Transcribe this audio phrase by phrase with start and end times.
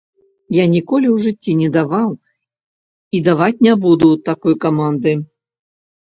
[0.55, 2.09] Я ніколі ў жыцці не даваў
[3.17, 5.13] і даваць не буду такой каманды.